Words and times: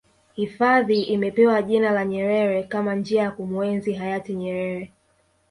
hifadhi 0.33 1.01
imepewa 1.03 1.61
jina 1.61 1.91
la 1.91 2.05
nyerere 2.05 2.63
Kama 2.63 2.95
njia 2.95 3.21
ya 3.23 3.31
kumuenzi 3.31 3.93
hayati 3.93 4.35
nyerere 4.35 4.91